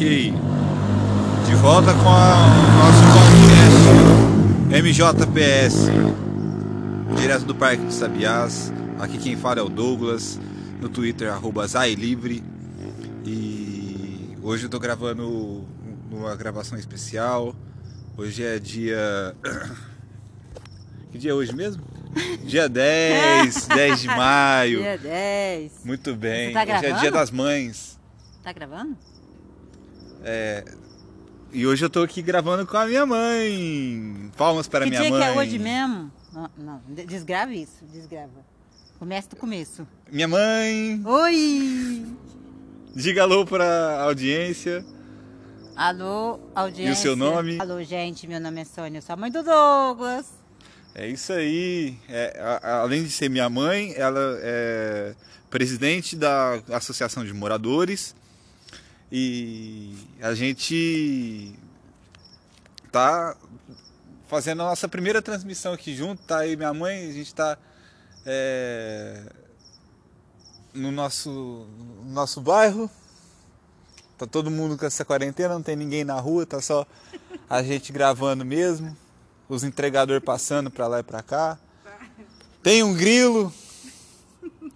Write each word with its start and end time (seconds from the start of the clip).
Ok. 0.00 0.32
De 1.44 1.54
volta 1.56 1.92
com 1.92 2.08
o 2.08 2.72
nosso 2.78 3.02
podcast 3.12 4.80
MJPS. 4.82 5.90
Direto 7.20 7.44
do 7.44 7.54
Parque 7.54 7.84
dos 7.84 7.96
Sabiás. 7.96 8.72
Aqui 8.98 9.18
quem 9.18 9.36
fala 9.36 9.60
é 9.60 9.62
o 9.62 9.68
Douglas. 9.68 10.40
No 10.80 10.88
Twitter, 10.88 11.30
arroba 11.30 11.66
Zailivre. 11.66 12.42
E 13.26 14.38
hoje 14.42 14.64
eu 14.64 14.70
tô 14.70 14.78
gravando 14.78 15.66
uma 16.10 16.34
gravação 16.34 16.78
especial. 16.78 17.54
Hoje 18.16 18.42
é 18.42 18.58
dia. 18.58 19.36
Que 21.12 21.18
dia 21.18 21.32
é 21.32 21.34
hoje 21.34 21.54
mesmo? 21.54 21.82
Dia 22.46 22.70
10, 22.72 23.66
10 23.66 24.00
de 24.00 24.06
maio. 24.16 24.78
Dia 24.78 24.96
10. 24.96 25.72
Muito 25.84 26.16
bem. 26.16 26.54
Você 26.54 26.66
tá 26.66 26.78
hoje 26.78 26.86
é 26.86 26.92
dia 26.92 27.10
das 27.10 27.30
mães. 27.30 27.98
Tá 28.42 28.50
gravando? 28.50 28.96
E 31.52 31.66
hoje 31.66 31.84
eu 31.84 31.90
tô 31.90 32.02
aqui 32.02 32.22
gravando 32.22 32.66
com 32.66 32.76
a 32.76 32.86
minha 32.86 33.04
mãe. 33.06 34.30
Palmas 34.36 34.68
para 34.68 34.84
que 34.84 34.90
minha 34.90 35.02
dia 35.02 35.10
mãe. 35.10 35.20
que 35.20 35.26
é 35.26 35.32
hoje 35.32 35.58
mesmo? 35.58 36.10
Não, 36.32 36.50
não, 36.56 36.82
de- 36.88 37.04
desgrava 37.06 37.52
isso, 37.52 37.84
desgrava. 37.92 38.30
Começa 38.98 39.28
do 39.30 39.36
começo. 39.36 39.86
Minha 40.12 40.28
mãe. 40.28 41.00
Oi! 41.04 42.06
Diga 42.94 43.22
alô 43.22 43.44
para 43.46 44.02
audiência. 44.02 44.84
Alô, 45.74 46.38
audiência. 46.54 46.90
E 46.90 46.92
o 46.92 46.96
seu 46.96 47.16
nome? 47.16 47.58
Alô, 47.60 47.82
gente, 47.82 48.26
meu 48.28 48.38
nome 48.40 48.60
é 48.60 48.64
Sônia, 48.64 48.98
eu 48.98 49.02
sou 49.02 49.14
a 49.14 49.16
mãe 49.16 49.30
do 49.30 49.42
Douglas. 49.42 50.26
É 50.94 51.08
isso 51.08 51.32
aí. 51.32 51.96
É, 52.08 52.38
a- 52.40 52.60
a- 52.62 52.80
além 52.82 53.02
de 53.02 53.10
ser 53.10 53.28
minha 53.30 53.48
mãe, 53.48 53.94
ela 53.96 54.38
é 54.42 55.14
presidente 55.48 56.14
da 56.14 56.60
Associação 56.72 57.24
de 57.24 57.32
Moradores. 57.32 58.14
E 59.12 59.96
a 60.22 60.34
gente 60.34 61.52
tá 62.92 63.36
fazendo 64.28 64.62
a 64.62 64.66
nossa 64.66 64.88
primeira 64.88 65.20
transmissão 65.20 65.72
aqui 65.72 65.94
junto. 65.94 66.22
Tá 66.22 66.38
aí 66.38 66.56
minha 66.56 66.72
mãe, 66.72 67.08
a 67.08 67.12
gente 67.12 67.34
tá 67.34 67.58
é, 68.24 69.32
no 70.72 70.92
nosso, 70.92 71.66
no 72.04 72.12
nosso 72.12 72.40
bairro. 72.40 72.88
Tá 74.16 74.26
todo 74.26 74.50
mundo 74.50 74.78
com 74.78 74.86
essa 74.86 75.04
quarentena, 75.04 75.54
não 75.54 75.62
tem 75.62 75.74
ninguém 75.74 76.04
na 76.04 76.20
rua, 76.20 76.46
tá 76.46 76.60
só 76.60 76.86
a 77.48 77.62
gente 77.62 77.90
gravando 77.90 78.44
mesmo. 78.44 78.96
Os 79.48 79.64
entregadores 79.64 80.22
passando 80.22 80.70
pra 80.70 80.86
lá 80.86 81.00
e 81.00 81.02
pra 81.02 81.22
cá. 81.22 81.58
Tem 82.62 82.82
um 82.82 82.94
grilo. 82.94 83.52
Não 84.60 84.70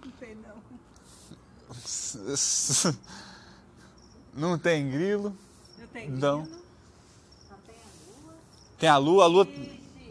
tem 4.57 4.89
grilo. 4.89 5.35
Não. 6.09 6.47
Tem 8.77 8.89
a 8.89 8.97
lua, 8.97 9.23
a 9.23 9.27
lua, 9.27 9.47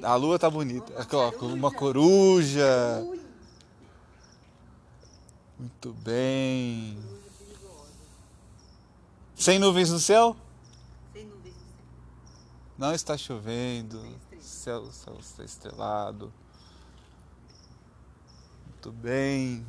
a 0.02 0.14
lua 0.16 0.38
tá 0.38 0.48
bonita. 0.48 1.06
Ó, 1.12 1.32
com 1.32 1.46
uma 1.46 1.70
coruja. 1.70 2.66
Muito 5.58 5.92
bem. 5.92 6.98
Sem 9.36 9.58
nuvens 9.58 9.90
no 9.90 9.98
céu? 9.98 10.36
Não 12.78 12.92
está 12.94 13.16
chovendo. 13.16 14.00
O 14.32 14.40
céu, 14.40 14.80
o 14.82 14.92
céu 14.92 15.16
está 15.20 15.44
estrelado. 15.44 16.32
Muito 18.66 18.90
bem. 18.92 19.64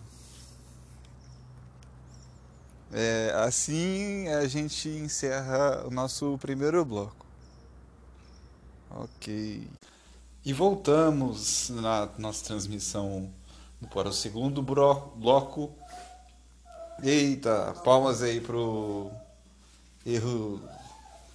É, 2.93 3.31
assim 3.35 4.27
a 4.29 4.47
gente 4.47 4.87
encerra 4.89 5.85
o 5.85 5.91
nosso 5.91 6.37
primeiro 6.39 6.83
bloco. 6.85 7.25
Ok. 8.91 9.67
E 10.43 10.53
voltamos 10.53 11.69
na 11.69 12.07
nossa 12.17 12.45
transmissão 12.45 13.29
para 13.93 14.09
o 14.09 14.13
segundo 14.13 14.61
bloco. 14.61 15.73
Eita, 17.03 17.73
palmas 17.83 18.21
aí 18.21 18.39
pro 18.39 19.11
erro 20.05 20.61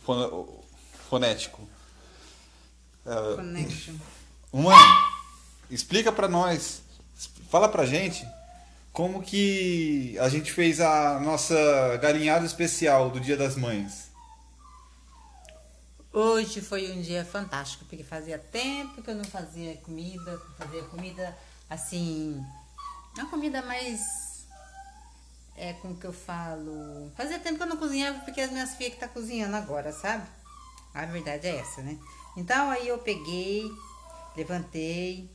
fono- 0.04 0.60
fonético. 1.08 1.60
É, 3.04 3.36
Connection. 3.36 3.94
Mãe, 4.52 4.76
explica 5.70 6.10
pra 6.12 6.28
nós, 6.28 6.82
fala 7.50 7.68
pra 7.68 7.84
gente 7.84 8.26
como 9.00 9.22
que 9.22 10.14
a 10.18 10.28
gente 10.28 10.52
fez 10.52 10.78
a 10.78 11.18
nossa 11.20 11.96
galinhada 12.02 12.44
especial 12.44 13.08
do 13.08 13.18
Dia 13.18 13.34
das 13.34 13.56
Mães. 13.56 14.10
Hoje 16.12 16.60
foi 16.60 16.92
um 16.92 17.00
dia 17.00 17.24
fantástico, 17.24 17.86
porque 17.86 18.04
fazia 18.04 18.38
tempo 18.38 19.00
que 19.00 19.08
eu 19.08 19.14
não 19.14 19.24
fazia 19.24 19.74
comida, 19.78 20.38
fazia 20.58 20.82
comida 20.82 21.34
assim, 21.70 22.44
uma 23.16 23.26
comida 23.30 23.62
mais 23.62 24.44
é 25.56 25.72
com 25.72 25.96
que 25.96 26.04
eu 26.04 26.12
falo. 26.12 27.10
Fazia 27.16 27.38
tempo 27.38 27.56
que 27.56 27.62
eu 27.62 27.68
não 27.68 27.78
cozinhava 27.78 28.18
porque 28.18 28.42
as 28.42 28.50
minhas 28.50 28.74
filhas 28.74 28.92
que 28.92 29.00
tá 29.00 29.08
cozinhando 29.08 29.56
agora, 29.56 29.94
sabe? 29.94 30.28
A 30.92 31.06
verdade 31.06 31.46
é 31.46 31.56
essa, 31.56 31.80
né? 31.80 31.98
Então 32.36 32.68
aí 32.68 32.88
eu 32.88 32.98
peguei, 32.98 33.64
levantei. 34.36 35.26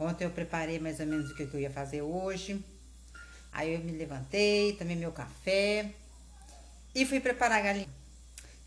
Ontem 0.00 0.24
eu 0.24 0.30
preparei 0.30 0.80
mais 0.80 0.98
ou 0.98 1.06
menos 1.06 1.30
o 1.30 1.36
que 1.36 1.44
eu 1.44 1.60
ia 1.60 1.70
fazer 1.70 2.02
hoje. 2.02 2.73
Aí 3.54 3.72
eu 3.72 3.80
me 3.80 3.92
levantei, 3.92 4.74
tomei 4.76 4.96
meu 4.96 5.12
café 5.12 5.90
e 6.94 7.06
fui 7.06 7.20
preparar 7.20 7.60
a 7.60 7.62
galinha. 7.62 7.88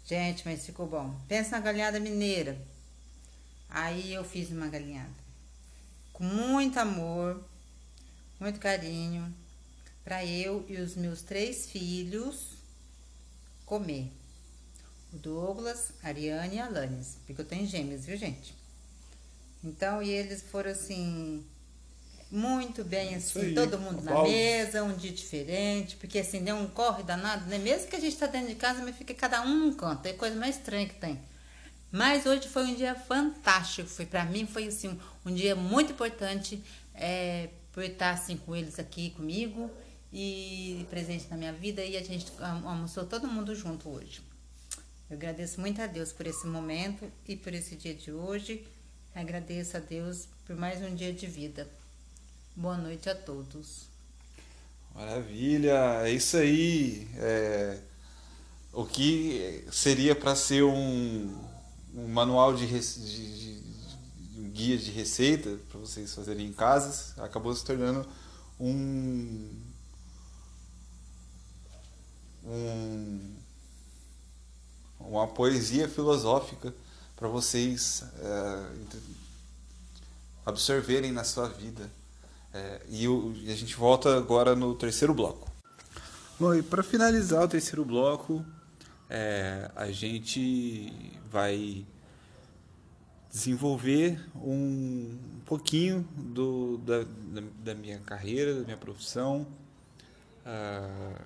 Gente, 0.06 0.44
mas 0.46 0.66
ficou 0.66 0.88
bom. 0.88 1.14
Pensa 1.28 1.52
na 1.52 1.60
galinhada 1.60 2.00
mineira. 2.00 2.58
Aí 3.70 4.14
eu 4.14 4.24
fiz 4.24 4.50
uma 4.50 4.70
galinhada 4.70 5.28
com 6.18 6.24
muito 6.24 6.80
amor, 6.80 7.44
muito 8.40 8.60
carinho, 8.60 9.32
para 10.04 10.26
eu 10.26 10.66
e 10.68 10.78
os 10.78 10.96
meus 10.96 11.22
três 11.22 11.70
filhos 11.70 12.54
comer. 13.66 14.12
O 15.14 15.18
Douglas, 15.18 15.92
a 16.02 16.08
Ariane 16.08 16.56
e 16.56 16.60
a 16.60 16.66
Alanis, 16.66 17.18
porque 17.26 17.42
eu 17.42 17.46
tenho 17.46 17.68
gêmeos, 17.68 18.06
viu, 18.06 18.18
gente? 18.18 18.56
Então, 19.64 20.02
e 20.02 20.10
eles 20.10 20.42
foram 20.42 20.72
assim 20.72 21.46
muito 22.30 22.84
bem 22.84 23.16
Isso 23.16 23.38
assim, 23.38 23.48
aí. 23.50 23.56
todo 23.56 23.80
mundo 23.80 24.02
na 24.04 24.22
mesa, 24.24 24.84
um 24.84 24.96
dia 24.96 25.12
diferente, 25.12 25.96
porque 25.96 26.20
assim, 26.20 26.44
deu 26.44 26.56
um 26.56 26.68
corre 26.68 27.04
danado, 27.04 27.46
né? 27.46 27.58
Mesmo 27.58 27.88
que 27.88 27.96
a 27.96 28.00
gente 28.00 28.18
tá 28.18 28.28
dentro 28.28 28.50
de 28.50 28.56
casa, 28.56 28.82
mas 28.84 28.96
fica 28.98 29.14
cada 29.14 29.42
um 29.44 29.56
num 29.58 29.74
canto, 29.74 30.06
é 30.06 30.14
coisa 30.14 30.36
mais 30.36 30.58
estranha 30.58 30.88
que 30.88 30.96
tem. 30.96 31.20
Mas 31.92 32.26
hoje 32.26 32.48
foi 32.50 32.64
um 32.66 32.76
dia 32.76 32.96
fantástico, 32.96 33.88
foi 33.90 34.06
para 34.06 34.26
mim 34.26 34.46
foi 34.46 34.68
assim 34.68 34.90
um, 34.90 35.00
um 35.32 35.34
dia 35.34 35.56
muito 35.56 35.94
importante 35.94 36.62
é, 36.94 37.50
por 37.72 37.84
estar 37.84 38.12
assim 38.12 38.36
com 38.36 38.54
eles 38.56 38.78
aqui 38.78 39.12
comigo 39.12 39.72
e 40.12 40.86
presente 40.90 41.28
na 41.30 41.38
minha 41.38 41.54
vida 41.54 41.82
e 41.84 41.96
a 41.96 42.04
gente 42.04 42.26
almo- 42.40 42.68
almoçou 42.68 43.06
todo 43.06 43.28
mundo 43.28 43.56
junto 43.56 43.88
hoje. 43.90 44.22
Eu 45.10 45.16
agradeço 45.16 45.62
muito 45.62 45.82
a 45.82 45.88
Deus 45.88 46.12
por 46.12 46.28
esse 46.28 46.46
momento 46.46 47.10
e 47.26 47.38
por 47.38 47.54
esse 47.54 47.76
dia 47.78 47.94
de 47.94 48.12
hoje. 48.12 48.68
Agradeço 49.16 49.78
a 49.78 49.80
Deus 49.80 50.28
por 50.46 50.58
mais 50.58 50.82
um 50.82 50.94
dia 50.94 51.14
de 51.14 51.26
vida. 51.26 51.70
Boa 52.58 52.76
noite 52.76 53.08
a 53.08 53.14
todos. 53.16 53.86
Maravilha, 54.96 56.02
é 56.08 56.12
isso 56.12 56.38
aí. 56.38 57.08
É, 57.18 57.80
o 58.74 58.84
que 58.84 59.64
seria 59.72 60.16
para 60.16 60.36
ser 60.36 60.64
um, 60.64 61.40
um 61.94 62.08
manual 62.08 62.56
de, 62.56 62.66
de- 62.66 62.80
de- 63.06 63.62
de- 63.62 64.40
um 64.40 64.50
guia 64.50 64.76
de 64.78 64.90
receita 64.90 65.56
para 65.70 65.80
vocês 65.80 66.16
fazerem 66.16 66.48
em 66.48 66.54
casa, 66.54 67.14
acabou 67.24 67.54
se 67.56 67.64
tornando 67.64 68.08
um 68.60 69.56
um 72.44 73.38
uma 75.00 75.28
poesia 75.28 75.88
filosófica 75.88 76.74
para 77.16 77.28
vocês 77.28 78.04
é, 78.20 78.72
absorverem 80.46 81.12
na 81.12 81.24
sua 81.24 81.48
vida. 81.48 81.88
É, 82.58 82.82
e, 82.90 83.06
e 83.06 83.52
a 83.52 83.56
gente 83.56 83.76
volta 83.76 84.18
agora 84.18 84.56
no 84.56 84.74
terceiro 84.74 85.14
bloco. 85.14 85.48
Bom, 86.40 86.56
e 86.56 86.64
para 86.64 86.82
finalizar 86.82 87.44
o 87.44 87.48
terceiro 87.48 87.86
bloco, 87.86 88.44
é, 89.08 89.70
a 89.76 89.92
gente 89.92 90.92
vai 91.30 91.86
desenvolver 93.30 94.20
um 94.36 95.16
pouquinho 95.46 96.08
do, 96.16 96.80
da, 96.80 97.04
da, 97.04 97.44
da 97.64 97.76
minha 97.76 98.00
carreira, 98.00 98.56
da 98.56 98.62
minha 98.62 98.78
profissão 98.78 99.46
ah, 100.44 101.22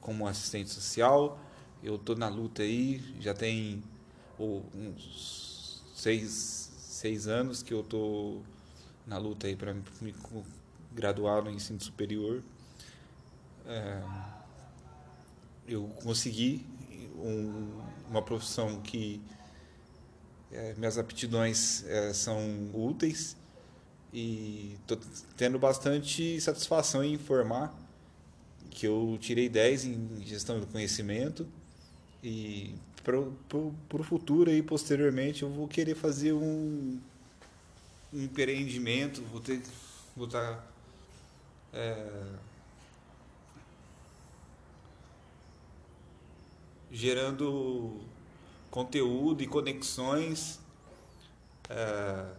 como 0.00 0.28
assistente 0.28 0.70
social. 0.70 1.36
Eu 1.82 1.96
estou 1.96 2.14
na 2.14 2.28
luta 2.28 2.62
aí, 2.62 3.02
já 3.18 3.34
tem 3.34 3.82
oh, 4.38 4.62
uns 4.72 5.82
seis, 5.96 6.70
seis 6.78 7.26
anos 7.26 7.60
que 7.60 7.74
eu 7.74 7.80
estou 7.80 8.42
na 9.06 9.18
luta 9.18 9.46
aí 9.46 9.54
para 9.54 9.74
me 10.00 10.14
graduar 10.92 11.42
no 11.42 11.50
ensino 11.50 11.80
superior. 11.80 12.42
É, 13.66 14.02
eu 15.68 15.84
consegui 16.02 16.64
um, 17.16 17.80
uma 18.08 18.22
profissão 18.22 18.80
que 18.80 19.20
é, 20.52 20.74
minhas 20.74 20.98
aptidões 20.98 21.84
é, 21.86 22.12
são 22.12 22.70
úteis 22.72 23.36
e 24.12 24.76
estou 24.80 24.98
tendo 25.36 25.58
bastante 25.58 26.40
satisfação 26.40 27.02
em 27.02 27.14
informar 27.14 27.74
que 28.70 28.86
eu 28.86 29.16
tirei 29.20 29.48
10 29.48 29.84
em 29.86 30.22
gestão 30.24 30.60
do 30.60 30.66
conhecimento 30.66 31.46
e 32.22 32.74
para 33.02 33.18
o 33.18 34.02
futuro 34.02 34.50
e 34.50 34.62
posteriormente 34.62 35.42
eu 35.42 35.50
vou 35.50 35.68
querer 35.68 35.94
fazer 35.94 36.32
um, 36.32 36.98
um 38.12 38.22
empreendimento, 38.22 39.22
vou 39.22 39.40
ter 39.40 39.62
vou 40.16 40.26
estar 40.26 40.64
é, 41.72 42.32
gerando 46.90 48.00
conteúdo 48.70 49.42
e 49.42 49.46
conexões 49.46 50.58
é, 51.68 52.34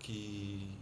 que 0.00 0.76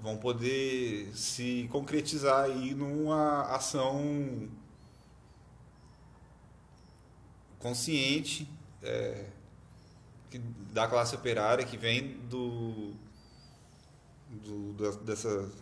vão 0.00 0.16
poder 0.16 1.14
se 1.14 1.68
concretizar 1.70 2.44
aí 2.44 2.74
numa 2.74 3.42
ação 3.54 4.48
consciente 7.58 8.48
é, 8.82 9.26
que, 10.32 10.38
da 10.38 10.88
classe 10.88 11.14
operária 11.14 11.62
que 11.62 11.76
vem 11.76 12.16
do, 12.20 12.94
do 14.30 14.72
da, 14.72 14.90
dessa 15.02 15.52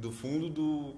do 0.00 0.12
fundo 0.12 0.48
do 0.48 0.94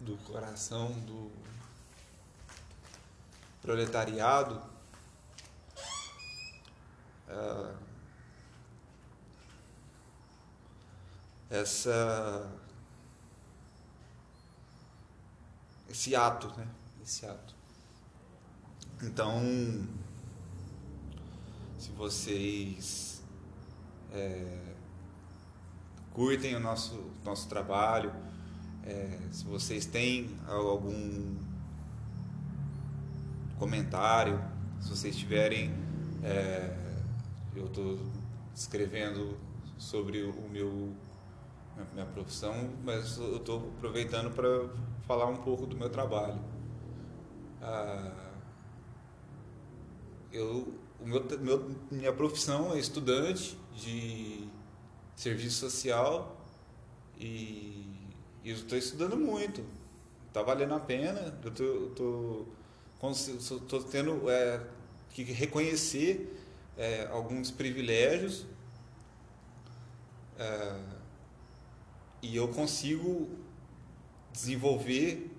do 0.00 0.16
coração 0.24 0.90
do 1.02 1.30
proletariado 3.60 4.60
uh, 7.28 7.87
essa 11.50 12.50
esse 15.88 16.14
ato, 16.14 16.48
né? 16.58 16.66
Esse 17.02 17.26
ato. 17.26 17.54
Então, 19.02 19.40
se 21.78 21.90
vocês 21.92 23.22
é, 24.12 24.74
curtem 26.12 26.56
o 26.56 26.60
nosso, 26.60 27.10
nosso 27.24 27.48
trabalho, 27.48 28.12
é, 28.84 29.18
se 29.30 29.44
vocês 29.44 29.86
têm 29.86 30.36
algum 30.46 31.36
comentário, 33.58 34.42
se 34.80 34.90
vocês 34.90 35.16
tiverem. 35.16 35.72
É, 36.22 36.76
eu 37.54 37.66
estou 37.66 37.98
escrevendo 38.54 39.36
sobre 39.76 40.22
o 40.22 40.48
meu 40.48 40.94
minha 41.92 42.06
profissão, 42.06 42.70
mas 42.84 43.18
eu 43.18 43.36
estou 43.36 43.72
aproveitando 43.76 44.30
para 44.34 44.68
falar 45.06 45.26
um 45.26 45.36
pouco 45.36 45.66
do 45.66 45.76
meu 45.76 45.88
trabalho. 45.88 46.38
Ah, 47.60 48.30
eu, 50.32 50.74
o 51.00 51.06
meu, 51.06 51.24
meu, 51.40 51.70
minha 51.90 52.12
profissão 52.12 52.74
é 52.74 52.78
estudante 52.78 53.58
de 53.74 54.48
serviço 55.16 55.58
social 55.58 56.36
e, 57.18 58.08
e 58.44 58.50
eu 58.50 58.54
estou 58.54 58.76
estudando 58.76 59.16
muito. 59.16 59.64
Está 60.28 60.42
valendo 60.42 60.74
a 60.74 60.80
pena. 60.80 61.38
Eu 61.42 61.50
estou 63.50 63.82
tendo 63.84 64.28
é, 64.30 64.60
que 65.10 65.22
reconhecer 65.22 66.36
é, 66.76 67.08
alguns 67.10 67.50
privilégios 67.50 68.46
é, 70.38 70.97
e 72.22 72.36
eu 72.36 72.48
consigo 72.48 73.28
desenvolver 74.32 75.30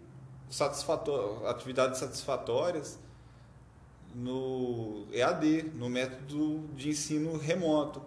atividades 1.48 2.00
satisfatórias 2.00 2.98
no 4.16 5.06
EAD, 5.12 5.72
no 5.76 5.90
método 5.90 6.68
de 6.76 6.90
ensino 6.90 7.38
remoto. 7.38 8.02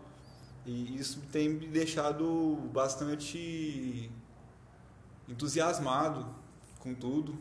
E 0.66 0.96
isso 0.96 1.20
tem 1.32 1.48
me 1.48 1.66
deixado 1.66 2.56
bastante 2.72 4.10
entusiasmado 5.28 6.26
com 6.78 6.94
tudo, 6.94 7.38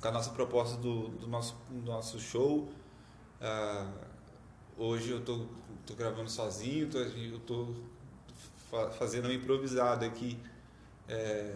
com 0.00 0.08
a 0.08 0.12
nossa 0.12 0.30
proposta 0.30 0.76
do, 0.76 1.08
do 1.08 1.26
nosso, 1.26 1.56
do 1.68 1.82
nosso 1.82 2.18
show. 2.18 2.68
Uh, 3.40 3.92
hoje 4.76 5.10
eu 5.10 5.18
estou 5.18 5.46
gravando 5.96 6.30
sozinho, 6.30 6.88
tô, 6.88 6.98
eu 6.98 7.40
fa 7.40 7.74
fazendo 8.98 9.24
uma 9.24 9.34
improvisada 9.34 10.06
aqui 10.06 10.38
é, 11.08 11.54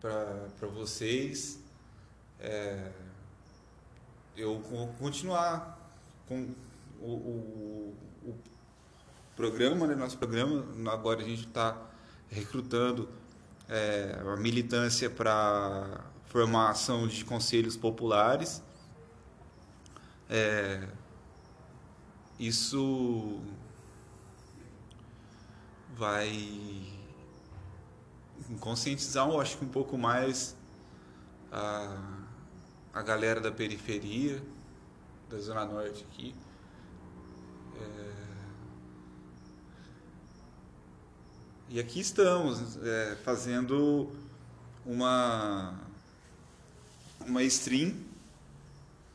para 0.00 0.68
vocês. 0.68 1.60
É, 2.40 2.90
eu 4.36 4.62
continuar 4.98 5.76
com 6.26 6.54
o, 7.00 7.10
o, 7.10 7.96
o 8.24 8.34
programa, 9.36 9.86
né, 9.86 9.94
nosso 9.94 10.16
programa, 10.18 10.64
agora 10.90 11.20
a 11.20 11.24
gente 11.24 11.46
está 11.46 11.76
recrutando 12.30 13.08
é, 13.68 14.20
a 14.24 14.36
militância 14.36 15.10
para 15.10 16.04
formação 16.26 17.06
de 17.06 17.24
conselhos 17.24 17.76
populares. 17.76 18.62
É, 20.30 20.86
isso 22.38 23.40
vai 25.98 26.86
conscientizar, 28.60 29.28
eu 29.28 29.40
acho 29.40 29.58
que 29.58 29.64
um 29.64 29.68
pouco 29.68 29.98
mais 29.98 30.56
a 31.52 32.18
a 32.98 33.02
galera 33.02 33.40
da 33.40 33.52
periferia, 33.52 34.42
da 35.28 35.38
Zona 35.38 35.64
Norte 35.64 36.04
aqui. 36.10 36.34
É... 37.80 38.10
E 41.68 41.78
aqui 41.78 42.00
estamos 42.00 42.76
é, 42.82 43.16
fazendo 43.24 44.10
uma, 44.84 45.78
uma 47.26 47.42
stream, 47.44 47.94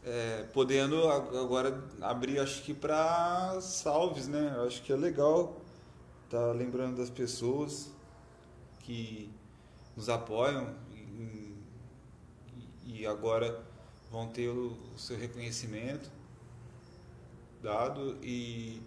é, 0.06 0.44
podendo 0.54 1.10
agora 1.10 1.84
abrir, 2.00 2.40
acho 2.40 2.62
que 2.64 2.74
para 2.74 3.60
salves, 3.60 4.28
né? 4.28 4.56
Acho 4.66 4.82
que 4.84 4.94
é 4.94 4.96
legal 4.96 5.63
tá 6.34 6.52
lembrando 6.52 6.98
das 6.98 7.12
pessoas 7.12 7.92
que 8.80 9.32
nos 9.96 10.10
apoiam 10.10 10.76
e, 10.92 11.56
e 12.84 13.06
agora 13.06 13.64
vão 14.10 14.28
ter 14.28 14.50
o, 14.50 14.76
o 14.96 14.98
seu 14.98 15.16
reconhecimento 15.16 16.10
dado 17.62 18.18
e 18.24 18.82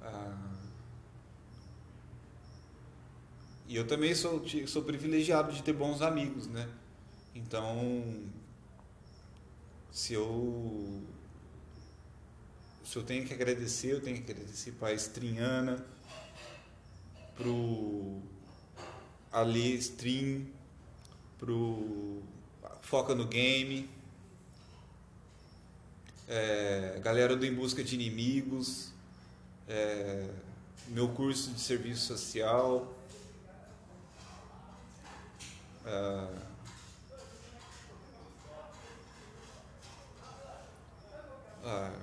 ah, 0.00 0.56
e 3.66 3.76
eu 3.76 3.86
também 3.86 4.14
sou, 4.14 4.42
sou 4.66 4.84
privilegiado 4.84 5.52
de 5.52 5.62
ter 5.62 5.74
bons 5.74 6.00
amigos, 6.00 6.46
né? 6.46 6.66
Então, 7.34 8.24
se 9.92 10.14
eu 10.14 11.02
se 12.88 12.96
eu 12.96 13.02
tenho 13.02 13.26
que 13.26 13.34
agradecer, 13.34 13.92
eu 13.92 14.00
tenho 14.00 14.16
que 14.22 14.32
agradecer 14.32 14.72
para 14.72 14.88
a 14.88 14.92
Estrinhana, 14.94 15.84
pro 17.36 18.22
Ali 19.30 19.74
Stream, 19.74 20.46
pro 21.38 22.22
Foca 22.80 23.14
no 23.14 23.26
Game, 23.26 23.90
é, 26.26 26.98
galera 27.02 27.36
do 27.36 27.44
Em 27.44 27.54
Busca 27.54 27.84
de 27.84 27.94
Inimigos, 27.94 28.90
é, 29.68 30.26
meu 30.88 31.10
curso 31.10 31.50
de 31.50 31.60
serviço 31.60 32.06
social, 32.06 32.90
é, 35.84 36.47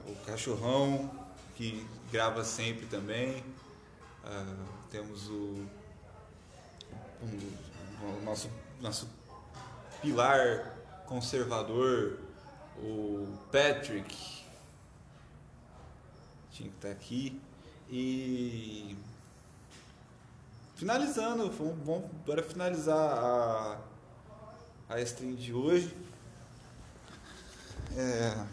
o 0.08 0.16
Cachorrão, 0.26 1.10
que 1.56 1.86
grava 2.12 2.44
sempre 2.44 2.86
também, 2.86 3.44
temos 4.90 5.30
o, 5.30 5.66
o, 7.22 8.22
nosso, 8.24 8.50
nosso 8.80 9.10
pilar 10.02 10.76
conservador, 11.06 12.20
o 12.78 13.38
Patrick, 13.52 14.44
tinha 16.52 16.70
que 16.70 16.76
estar 16.76 16.92
aqui. 16.92 17.42
E 17.90 18.98
finalizando, 20.76 21.46
um 21.62 21.76
bom 21.76 22.10
para 22.26 22.42
finalizar 22.42 22.98
a, 22.98 23.78
a 24.90 25.02
stream 25.02 25.36
de 25.36 25.54
hoje. 25.54 25.96
É, 27.96 28.46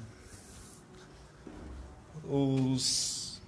os 2.25 3.41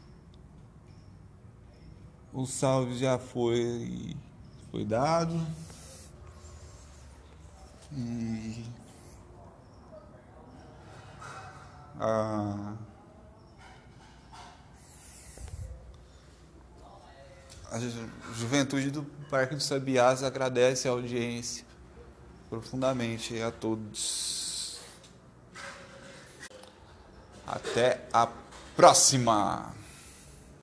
o 2.32 2.46
salve 2.46 2.98
já 2.98 3.18
foi 3.18 4.16
foi 4.70 4.84
dado 4.84 5.40
e 7.92 8.64
a 12.00 12.74
a 17.70 17.78
juventude 18.34 18.90
do 18.90 19.02
Parque 19.28 19.56
dos 19.56 19.64
Sabiás 19.64 20.22
agradece 20.22 20.86
a 20.86 20.92
audiência 20.92 21.64
profundamente 22.48 23.40
a 23.42 23.50
todos. 23.50 24.78
Até 27.44 28.06
a 28.12 28.28
próxima! 28.76 29.83